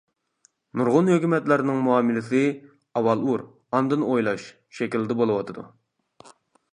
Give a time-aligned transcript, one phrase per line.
[0.79, 2.41] نۇرغۇن ھۆكۈمەتلەرنىڭ مۇئامىلىسى
[3.01, 3.43] «ئاۋۋال ئۇر،
[3.79, 5.67] ئاندىن ئويلاش» شەكىلدە بولۇۋاتىدۇ.